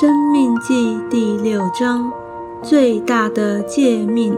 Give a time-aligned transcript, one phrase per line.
[0.00, 2.10] 生命记第六章
[2.62, 4.34] 最大的诫命，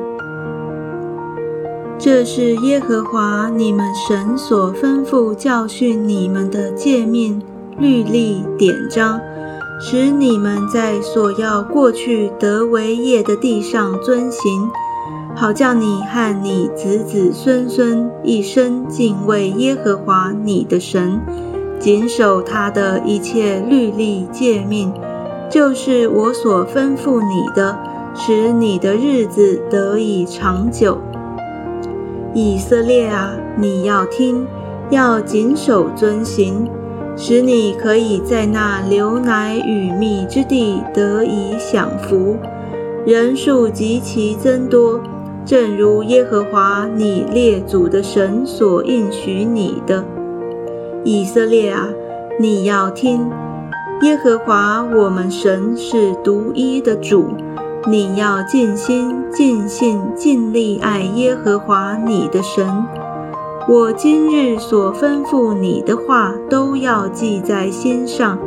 [1.97, 7.41] 这是耶和华你们神所吩咐教训你们的诫命、
[7.79, 9.21] 律例、典章，
[9.81, 14.69] 使你们在所要过去得为业的地上遵行，
[15.37, 21.21] 好叫你和你子子孙孙一生敬畏耶和华你的神，
[21.79, 24.93] 谨守他的一切律例诫命。
[25.51, 27.79] 就是我所吩咐你的，
[28.15, 30.99] 使你的日子得以长久。
[32.33, 34.45] 以色列啊，你要听，
[34.91, 36.69] 要谨守遵行，
[37.17, 42.37] 使你可以在那流奶与蜜之地得以享福，
[43.07, 45.01] 人数极其增多，
[45.45, 50.05] 正如耶和华你列祖的神所应许你的。
[51.05, 51.89] 以色列啊，
[52.41, 53.31] 你要听。
[54.05, 57.25] 耶和华我们神是独一的主，
[57.87, 62.85] 你要尽心、尽性、尽力爱耶和华你的神。
[63.67, 68.39] 我今日所吩咐你的话，都要记在心上，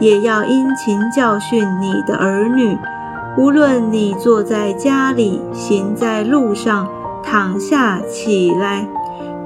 [0.00, 2.76] 也要殷勤教训你的儿女。
[3.38, 6.88] 无论你坐在家里，行在路上，
[7.22, 8.88] 躺下起来，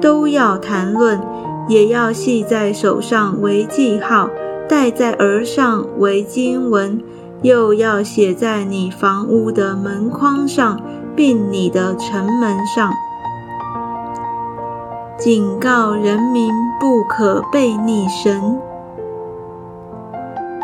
[0.01, 1.21] 都要谈论，
[1.69, 4.31] 也要系在手上为记号。
[4.71, 7.03] 戴在额上为经文，
[7.43, 10.81] 又要写在你房屋的门框上，
[11.17, 12.93] 并你的城门上，
[15.19, 18.61] 警告人民不可背逆神。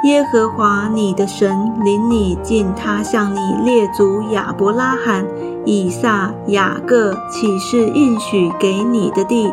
[0.05, 5.27] 耶和华你的神领你进他向你列祖亚伯拉罕、
[5.65, 9.53] 以撒、雅各起誓应许给你的地，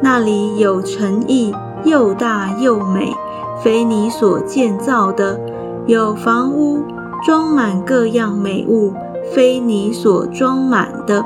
[0.00, 3.12] 那里有诚意，又大又美。
[3.60, 5.40] 非你所建造的，
[5.86, 6.84] 有房屋
[7.24, 8.92] 装满各样美物；
[9.32, 11.24] 非你所装满的，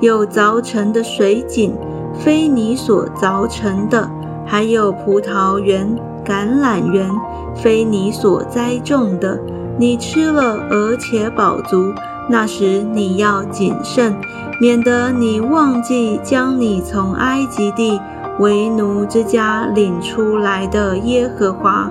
[0.00, 1.72] 有凿成的水井；
[2.14, 4.10] 非你所凿成的，
[4.44, 7.08] 还有葡萄园、橄榄园；
[7.54, 9.38] 非你所栽种的，
[9.78, 11.92] 你吃了而且饱足。
[12.28, 14.16] 那时你要谨慎，
[14.60, 18.00] 免得你忘记将你从埃及地。
[18.38, 21.90] 为奴之家领出来的耶和华，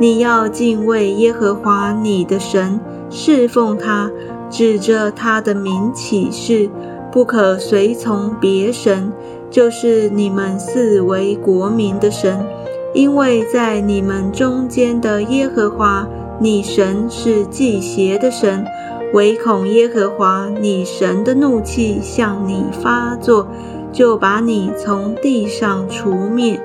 [0.00, 4.10] 你要敬畏耶和华你的神，侍奉他，
[4.50, 6.68] 指着他的名起誓，
[7.12, 9.12] 不可随从别神，
[9.50, 12.44] 就是你们四为国民的神，
[12.92, 16.06] 因为在你们中间的耶和华
[16.40, 18.66] 你神是祭邪的神，
[19.14, 23.46] 唯恐耶和华你神的怒气向你发作。
[23.96, 26.60] 就把你从地上除灭。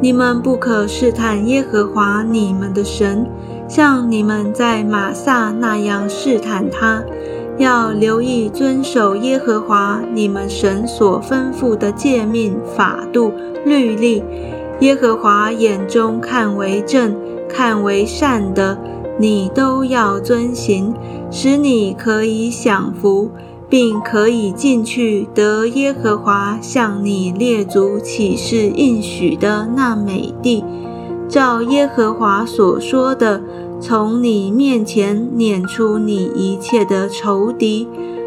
[0.00, 3.26] 你们不可试探耶和华你们的神，
[3.66, 7.02] 像你们在玛撒那样试探他。
[7.58, 13.32] 要留意遵守耶和华你们神所吩咐的诫命、法度、
[13.64, 14.22] 律例。
[14.78, 17.14] 耶和华眼中看为正、
[17.48, 18.78] 看为善的，
[19.18, 20.94] 你都要遵行，
[21.28, 23.30] 使你可以享福。
[23.70, 30.64] 并可以进去得耶和华向你列祖起誓应许的那美地，
[31.28, 33.40] 照耶和华所说的，
[33.80, 37.86] 从你面前撵出你一切的仇敌。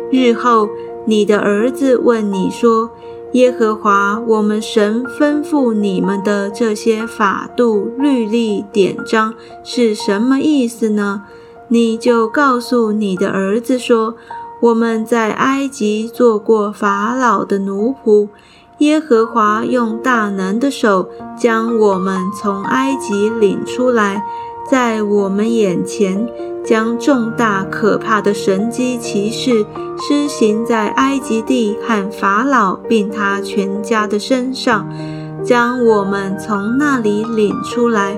[0.10, 0.70] 日后
[1.06, 2.92] 你的儿子问你说
[3.34, 11.24] ：“耶和华我们神吩咐你们的这些法度、律例、典章是什么意思呢？”
[11.68, 14.16] 你就告诉你的儿子说。
[14.64, 18.30] 我们在埃及做过法老的奴仆，
[18.78, 24.24] 耶和华用大能的手将我们从埃及领出来，
[24.72, 26.26] 在我们眼前
[26.64, 29.66] 将重大可怕的神机骑士
[30.00, 34.88] 施行在埃及地和法老并他全家的身上，
[35.44, 38.16] 将我们从那里领出来，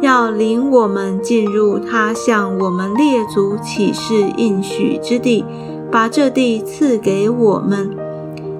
[0.00, 5.44] 要领我们进入他向我们列祖起誓应许之地。
[5.90, 7.90] 把这地赐给我们，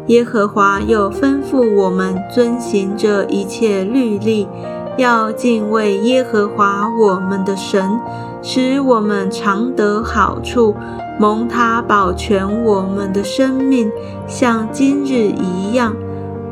[0.06, 4.48] 耶和华又吩咐我们遵行这一切律例，
[4.96, 8.00] 要敬畏耶和华我们的神，
[8.42, 10.74] 使我们常得好处，
[11.20, 13.90] 蒙他保全我们的生命，
[14.26, 15.94] 像今日一样。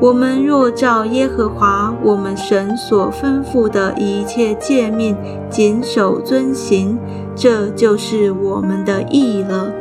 [0.00, 5.16] 我们若照耶和华我们神所吩咐的一切诫命
[5.50, 6.96] 谨守遵行，
[7.34, 9.72] 这就是我们的义了。